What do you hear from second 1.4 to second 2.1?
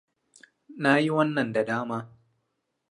da dama.